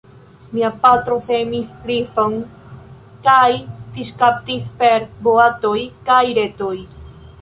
[0.51, 2.39] Mia patro semis rizon
[3.27, 3.51] kaj
[3.99, 5.77] fiŝkaptis per boatoj
[6.09, 6.77] kaj retoj.